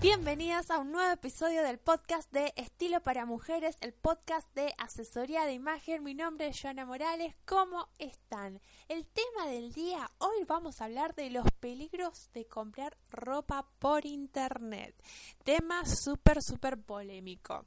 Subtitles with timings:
[0.00, 5.44] Bienvenidas a un nuevo episodio del podcast de Estilo para Mujeres, el podcast de asesoría
[5.44, 6.02] de imagen.
[6.02, 8.62] Mi nombre es Joana Morales, ¿cómo están?
[8.88, 14.06] El tema del día, hoy vamos a hablar de los peligros de comprar ropa por
[14.06, 14.94] internet.
[15.44, 17.66] Tema súper, súper polémico.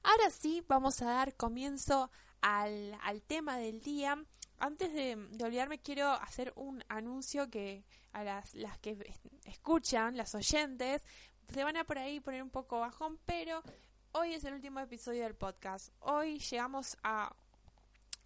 [0.04, 4.22] Ahora sí, vamos a dar comienzo al, al tema del día.
[4.58, 8.98] Antes de, olvidarme, quiero hacer un anuncio que a las, las que
[9.46, 11.06] escuchan, las oyentes,
[11.54, 13.64] se van a por ahí poner un poco bajón, pero
[14.12, 15.94] hoy es el último episodio del podcast.
[16.00, 17.34] Hoy llegamos a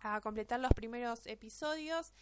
[0.04, 2.14] a completar los primeros episodios.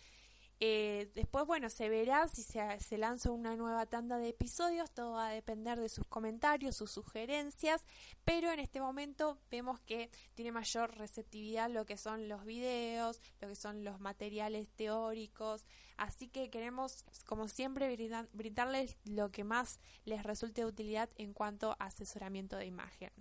[0.63, 5.29] Eh, después, bueno, se verá si se, lanza una nueva tanda de episodios, todo va
[5.29, 7.83] a depender de sus comentarios, sus sugerencias,
[8.23, 13.47] pero en este momento vemos que tiene mayor receptividad lo que son los videos, lo
[13.47, 15.65] que son los materiales teóricos,
[15.97, 17.97] así que queremos, como siempre,
[18.31, 23.11] brindarles lo que más les resulte de utilidad en cuanto a asesoramiento de imagen.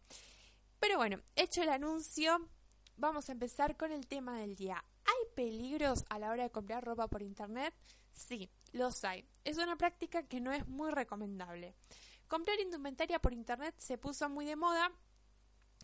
[0.78, 2.50] Pero bueno, hecho el anuncio,
[2.96, 4.84] Vamos a empezar con el tema del día.
[5.04, 7.74] ¿Hay peligros a la hora de comprar ropa por internet?
[8.12, 9.24] Sí, los hay.
[9.44, 11.74] Es una práctica que no es muy recomendable.
[12.28, 14.92] Comprar indumentaria por internet se puso muy de moda.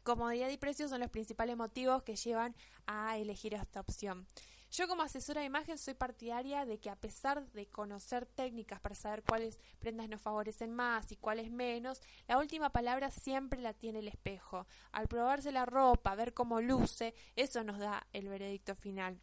[0.03, 2.55] Comodidad y precio son los principales motivos que llevan
[2.87, 4.27] a elegir esta opción.
[4.77, 8.95] Yo como asesora de imagen soy partidaria de que a pesar de conocer técnicas para
[8.95, 14.01] saber cuáles prendas nos favorecen más y cuáles menos, la última palabra siempre la tiene
[14.01, 14.67] el espejo.
[14.93, 19.19] Al probarse la ropa, ver cómo luce, eso nos da el veredicto final.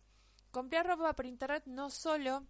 [0.50, 2.48] Comprar ropa por internet no solo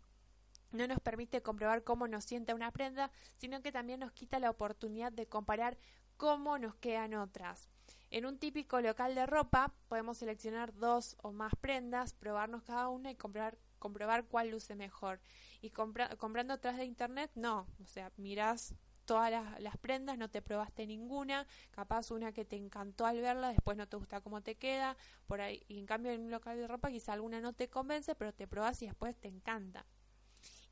[0.71, 4.49] no nos permite comprobar cómo nos siente una prenda, sino que también nos quita la
[4.49, 5.77] oportunidad de comparar
[6.15, 7.72] cómo nos quedan otras.
[8.13, 13.09] En un típico local de ropa podemos seleccionar dos o más prendas, probarnos cada una
[13.09, 15.19] y comprar, comprobar cuál luce mejor.
[15.61, 17.65] Y compra, comprando atrás de internet, no.
[17.81, 18.75] O sea, mirás
[19.05, 23.49] todas las, las, prendas, no te probaste ninguna, capaz una que te encantó al verla,
[23.49, 24.95] después no te gusta cómo te queda,
[25.25, 28.13] por ahí, y en cambio en un local de ropa quizá alguna no te convence,
[28.13, 29.87] pero te probas y después te encanta.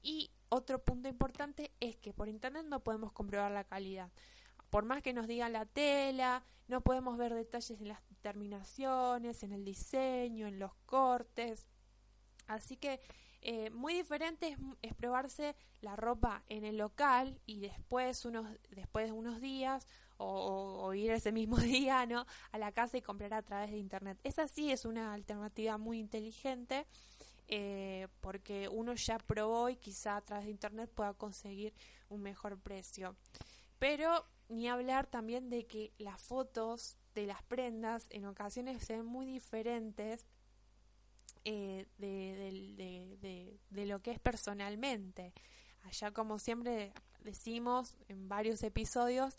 [0.03, 4.11] Y otro punto importante es que por internet no podemos comprobar la calidad
[4.71, 9.51] por más que nos digan la tela, no podemos ver detalles en las terminaciones, en
[9.51, 11.67] el diseño, en los cortes.
[12.47, 13.01] Así que
[13.41, 19.11] eh, muy diferente es, probarse la ropa en el local y después, unos, después de
[19.11, 19.87] unos días
[20.17, 22.25] o, ir ese mismo día ¿no?
[22.51, 24.19] a la casa y comprar a través de internet.
[24.23, 26.87] Esa sí es una alternativa muy inteligente.
[27.53, 31.73] Eh, porque uno ya probó y quizá a través de internet pueda conseguir
[32.07, 33.17] un mejor precio.
[33.77, 39.05] Pero ni hablar también de que las fotos de las prendas en ocasiones se ven
[39.05, 40.25] muy diferentes
[41.43, 45.33] eh, de, lo que es personalmente.
[45.83, 49.35] Allá como siempre decimos en varios episodios,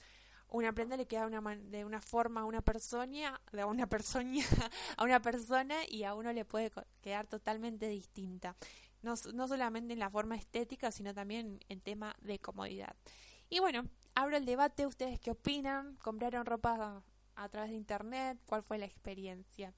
[0.48, 4.30] una prenda le queda una de una forma a una persona, de una persona
[4.96, 8.56] a una persona y a uno le puede quedar totalmente distinta.
[9.02, 12.94] No, no solamente en la forma estética, sino también en tema de comodidad.
[13.48, 13.84] Y bueno,
[14.14, 17.02] abro el debate, ustedes qué opinan, compraron ropa
[17.34, 19.72] a, través de internet, cuál fue la experiencia.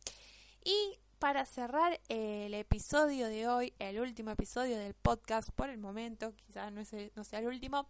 [0.65, 6.35] Y para cerrar el episodio de hoy, el último episodio del podcast por el momento,
[6.37, 6.83] quizás no,
[7.15, 7.89] no sea el último,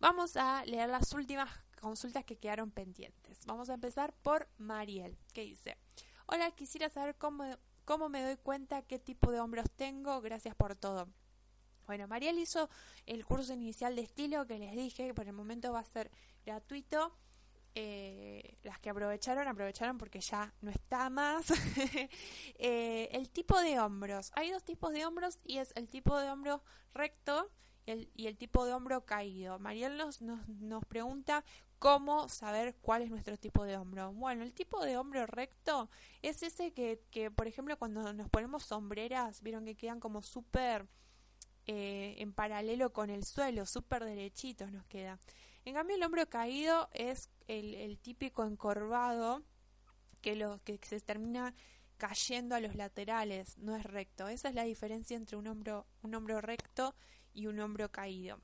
[0.00, 1.50] vamos a leer las últimas
[1.80, 3.44] consultas que quedaron pendientes.
[3.46, 5.76] Vamos a empezar por Mariel, que dice,
[6.26, 7.44] hola, quisiera saber cómo,
[7.84, 11.08] cómo me doy cuenta qué tipo de hombros tengo, gracias por todo.
[11.86, 12.68] Bueno, Mariel hizo
[13.06, 16.10] el curso inicial de estilo que les dije, que por el momento va a ser
[16.44, 17.16] gratuito.
[17.76, 21.46] Eh, las que aprovecharon, aprovecharon porque ya no está más.
[22.58, 24.30] eh, el tipo de hombros.
[24.34, 26.62] Hay dos tipos de hombros y es el tipo de hombro
[26.94, 27.50] recto
[27.86, 29.58] y el, tipo de hombro caído.
[29.58, 31.44] Mariel nos, nos, nos pregunta
[31.84, 34.10] ¿Cómo saber cuál es nuestro tipo de hombro?
[34.14, 35.90] Bueno, el tipo de hombro recto
[36.22, 40.86] es ese que, que por ejemplo, cuando nos ponemos sombreras, vieron que quedan como súper
[41.66, 45.18] eh, en paralelo con el suelo, súper derechitos nos queda.
[45.64, 49.42] En cambio, el hombro caído es el, típico encorvado
[50.20, 51.54] que, lo, que se termina
[51.96, 54.28] cayendo a los laterales, no es recto.
[54.28, 56.94] Esa es la diferencia entre un hombro, un hombro recto
[57.32, 58.40] y un hombro caído.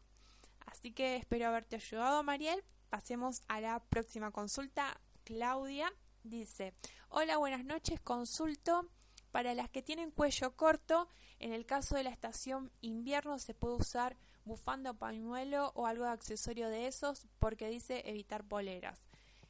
[0.66, 2.62] Así que espero haberte ayudado, Mariel.
[2.88, 4.98] Pasemos a la próxima consulta.
[5.24, 6.74] Claudia dice,
[7.08, 8.88] hola, buenas noches, consulto.
[9.30, 13.76] Para las que tienen cuello corto, en el caso de la estación invierno se puede
[13.76, 19.00] usar bufanda o pañuelo o algo de accesorio de esos porque dice evitar poleras.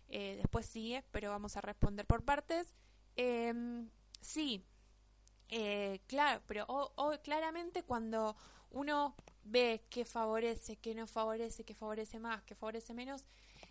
[0.08, 2.74] Eh, después sigue, pero vamos a responder por partes.
[3.16, 3.88] Em,
[4.20, 4.64] sí,
[5.48, 6.66] eh, claro, pero
[7.22, 8.36] claramente cuando
[8.70, 13.24] uno ve que favorece, que no favorece, que favorece más, que favorece menos,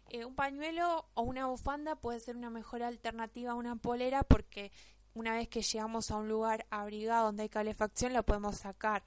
[0.09, 4.71] eh, un pañuelo o una bufanda puede ser una mejor alternativa a una polera porque
[5.19, 9.04] una vez que llegamos a un lugar abrigado donde hay calefacción la podemos sacar.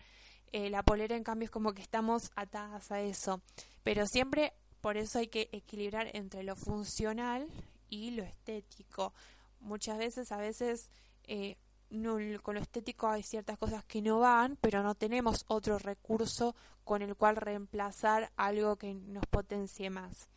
[0.53, 3.41] Eh, la polera en cambio es como que estamos atadas a eso.
[3.83, 7.49] Pero siempre por eso hay que equilibrar entre lo funcional
[7.89, 9.15] y lo estético.
[9.61, 10.91] Muchas veces, a veces
[11.25, 11.57] eh,
[12.43, 16.55] con lo estético hay ciertas cosas que no van, pero no tenemos otro recurso
[16.85, 20.29] con el cual reemplazar algo que nos potencie más.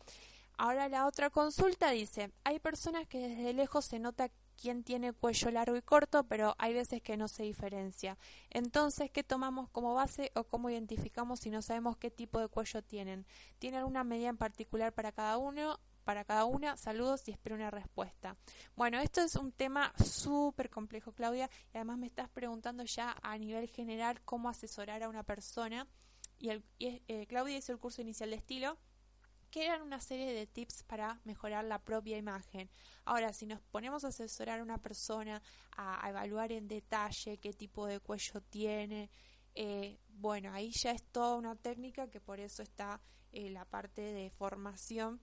[0.56, 5.50] Ahora la otra consulta dice, hay personas que desde lejos se nota quién tiene cuello
[5.50, 8.18] largo y corto, pero hay veces que no se diferencia.
[8.50, 12.82] Entonces, ¿qué tomamos como base o cómo identificamos si no sabemos qué tipo de cuello
[12.82, 13.26] tienen?
[13.58, 15.78] ¿Tiene alguna medida en particular para cada uno?
[16.06, 16.76] para cada una.
[16.76, 18.36] Saludos y espero una respuesta.
[18.76, 23.36] Bueno, esto es un tema súper complejo, Claudia, y además me estás preguntando ya a
[23.36, 25.88] nivel general cómo asesorar a una persona.
[26.38, 28.78] Y, el, eh, Claudia hizo el curso inicial de estilo,
[29.50, 32.70] que eran una serie de tips para mejorar la propia imagen.
[33.04, 35.42] Ahora, si nos ponemos a asesorar a una persona,
[35.76, 39.10] a, evaluar en detalle qué tipo de cuello tiene,
[39.54, 43.00] eh, bueno, ahí ya es toda una técnica que por eso está
[43.32, 45.20] eh, la parte de formación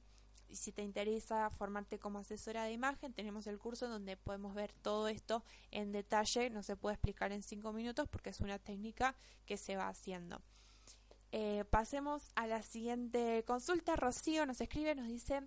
[0.53, 4.71] y si te interesa formarte como asesora de imagen, tenemos el curso donde podemos ver
[4.71, 6.51] todo esto en detalle.
[6.51, 9.15] No se puede explicar en cinco minutos porque es una técnica
[9.47, 10.43] que se va haciendo.
[11.35, 13.95] Eh, pasemos a la siguiente consulta.
[13.95, 15.41] Rocío nos escribe, nos dice...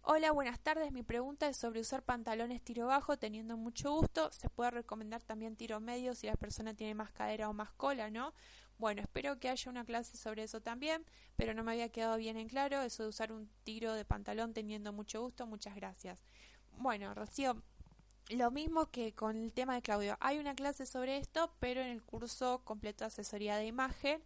[0.00, 0.90] Hola, buenas tardes.
[0.90, 4.32] Mi pregunta es sobre usar pantalones tiro bajo teniendo mucho gusto.
[4.32, 8.08] Se puede recomendar también tiro medio si la persona tiene más cadera o más cola,
[8.08, 8.32] ¿no?
[8.78, 11.04] Bueno, espero que haya una clase sobre eso también,
[11.36, 14.54] pero no me había quedado bien en claro eso de usar un tiro de pantalón
[14.54, 15.46] teniendo mucho gusto.
[15.46, 16.24] Muchas gracias.
[16.78, 17.62] Bueno, Rocío,
[18.30, 20.16] lo mismo que con el tema de Claudio.
[20.20, 24.22] Hay una clase sobre esto, pero en el curso completo de asesoría de imagen.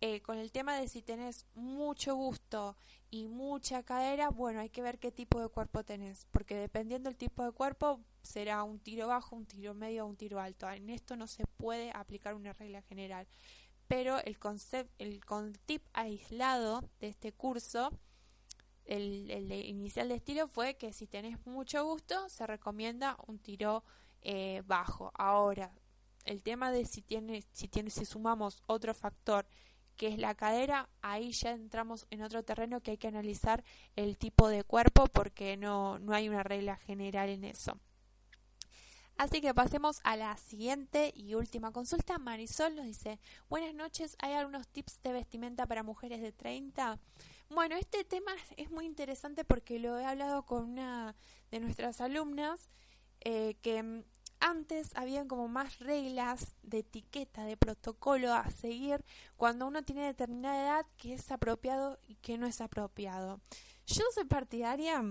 [0.00, 2.76] Eh, con el tema de si tenés mucho gusto
[3.10, 7.16] y mucha cadera, bueno, hay que ver qué tipo de cuerpo tenés, porque dependiendo del
[7.16, 10.68] tipo de cuerpo será un tiro bajo, un tiro medio o un tiro alto.
[10.68, 13.26] En esto no se puede aplicar una regla general
[13.86, 15.20] pero el concept, el
[15.66, 17.90] tip aislado de este curso,
[18.84, 23.84] el, el inicial de estilo fue que si tenés mucho gusto, se recomienda un tiro
[24.22, 25.12] eh, bajo.
[25.14, 25.72] Ahora,
[26.24, 29.46] el tema de si tiene, si tiene, si sumamos otro factor
[29.96, 33.64] que es la cadera, ahí ya entramos en otro terreno que hay que analizar
[33.96, 37.78] el tipo de cuerpo porque no, no hay una regla general en eso.
[39.16, 42.18] Así que pasemos a la siguiente y última consulta.
[42.18, 46.98] Marisol nos dice, buenas noches, ¿hay algunos tips de vestimenta para mujeres de 30?
[47.50, 51.14] Bueno, este tema es muy interesante porque lo he hablado con una
[51.52, 52.68] de nuestras alumnas
[53.20, 54.02] eh, que
[54.44, 59.02] antes habían como más reglas de etiqueta, de protocolo a seguir
[59.38, 63.40] cuando uno tiene determinada edad que es apropiado y que no es apropiado.
[63.86, 65.02] Yo soy partidaria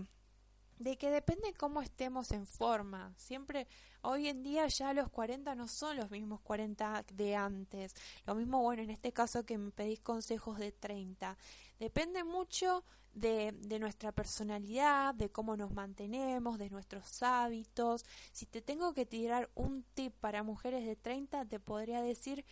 [0.77, 3.11] de que depende cómo estemos en forma.
[3.17, 3.67] Siempre,
[4.03, 7.95] hoy en día ya los 40 no son los mismos 40 de antes.
[8.25, 11.37] Lo mismo, bueno, en este caso que me pedís consejos de 30.
[11.79, 12.83] Depende mucho
[13.13, 18.05] de, de nuestra personalidad, de cómo nos mantenemos, de nuestros hábitos.
[18.31, 22.45] Si te tengo que tirar un tip para mujeres de 30, te podría decir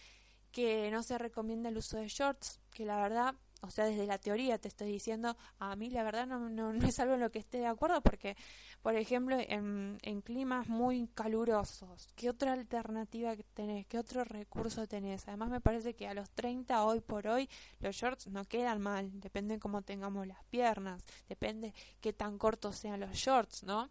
[0.51, 4.17] que no se recomienda el uso de shorts, que la verdad o sea, desde la
[4.17, 7.31] teoría te estoy diciendo, a mí la verdad no, no, no es algo en lo
[7.31, 8.35] que esté de acuerdo porque,
[8.81, 13.85] por ejemplo, en, en climas muy calurosos, ¿qué otra alternativa tenés?
[13.87, 15.27] ¿Qué otro recurso tenés?
[15.27, 17.49] Además me parece que a los 30 hoy por hoy
[17.79, 22.99] los shorts no quedan mal, depende cómo tengamos las piernas, depende qué tan cortos sean
[22.99, 23.89] los shorts, ¿no?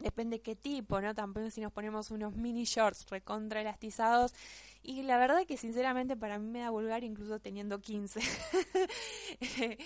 [0.00, 1.14] Depende qué tipo, ¿no?
[1.14, 4.34] También si nos ponemos unos mini shorts recontra elastizados.
[4.82, 8.20] Y la verdad que sinceramente para mí me da vulgar incluso teniendo 15.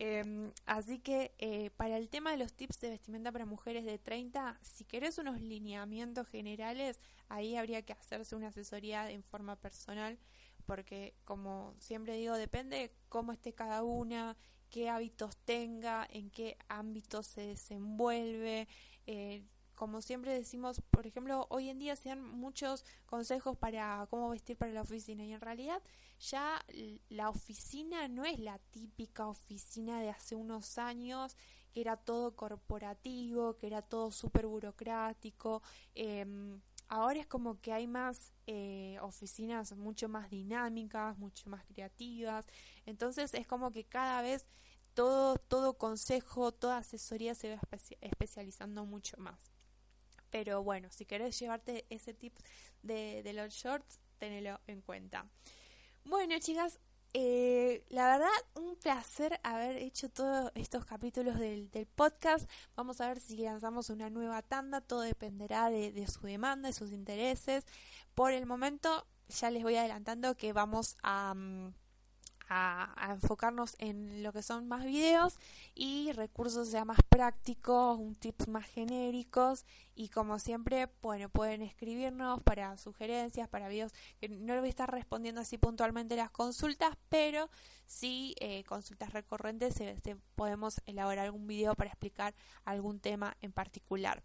[0.00, 3.96] Em, así que eh, para el tema de los tips de vestimenta para mujeres de
[3.96, 10.18] 30, si querés unos lineamientos generales, ahí habría que hacerse una asesoría en forma personal,
[10.66, 14.36] porque como siempre digo, depende cómo esté cada una,
[14.68, 18.66] qué hábitos tenga, en qué ámbito se desenvuelve.
[19.06, 19.44] Eh,
[19.74, 24.56] como siempre decimos, por ejemplo, hoy en día se dan muchos consejos para cómo vestir
[24.56, 25.82] para la oficina y en realidad
[26.20, 26.64] ya
[27.08, 31.36] la oficina no es la típica oficina de hace unos años
[31.72, 35.60] que era todo corporativo, que era todo súper burocrático.
[35.94, 42.46] Em, ahora es como que hay más eh, oficinas mucho más dinámicas, mucho más creativas.
[42.86, 44.46] Entonces es como que cada vez
[44.94, 47.60] todo, todo consejo, toda asesoría se va
[48.00, 49.38] especializando mucho más.
[50.30, 52.36] Pero bueno, si querés llevarte ese tip
[52.82, 55.26] de, los shorts, tenelo en cuenta.
[56.04, 56.80] Bueno, chicas,
[57.12, 62.50] eh, la verdad, un placer haber hecho todos estos capítulos del, podcast.
[62.74, 64.80] Vamos a ver si lanzamos una nueva tanda.
[64.80, 67.64] Todo dependerá de, su demanda, de sus intereses.
[68.14, 71.34] Por el momento, ya les voy adelantando que vamos a...
[71.34, 71.74] Mm,
[72.48, 75.38] a, enfocarnos en lo que son más videos
[75.74, 82.42] y recursos ya más prácticos, un tips más genéricos y como siempre, bueno, pueden escribirnos
[82.42, 86.96] para sugerencias, para videos, que no les voy a estar respondiendo así puntualmente las consultas,
[87.08, 87.48] pero
[87.86, 89.74] sí eh, consultas recurrentes,
[90.34, 94.22] podemos elaborar algún video para explicar algún tema en particular.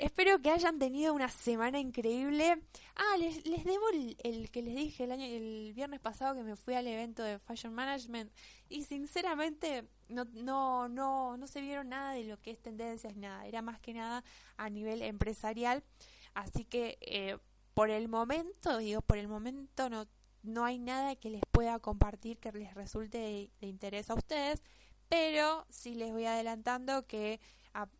[0.00, 2.62] Espero que hayan tenido una semana increíble.
[2.96, 6.56] Ah, les, les debo el, que les dije el año el viernes pasado que me
[6.56, 8.32] fui al evento de Fashion Management
[8.70, 13.46] y sinceramente no no no no se vieron nada de lo que es tendencias nada,
[13.46, 14.24] era más que nada
[14.56, 15.84] a nivel empresarial.
[16.32, 17.36] Así que eh,
[17.74, 20.06] por el momento, digo, por el momento no
[20.42, 24.62] no hay nada que les pueda compartir que les resulte de interés a ustedes,
[25.08, 27.40] pero sí les voy adelantando que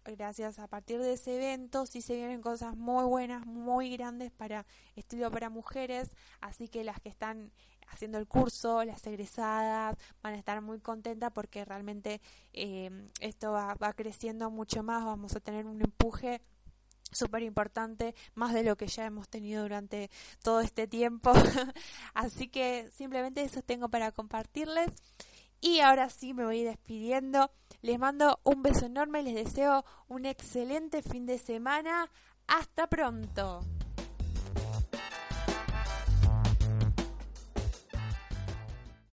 [0.05, 4.67] gracias a partir de ese evento sí se vienen cosas muy buenas, muy grandes para
[4.97, 7.53] estudio para mujeres, así que las que están
[7.89, 12.21] haciendo el curso, las egresadas, van a estar muy contentas porque realmente
[12.53, 16.41] eh, esto va, va creciendo mucho más, vamos a tener un empuje
[17.11, 20.11] súper importante, más de lo que ya hemos tenido durante
[20.43, 21.33] todo este tiempo.
[22.15, 24.91] Así que simplemente eso tengo para compartirles.
[25.61, 27.51] Y ahora sí me voy despidiendo.
[27.83, 32.11] Les mando un beso enorme, les deseo un excelente fin de semana.
[32.47, 33.61] Hasta pronto.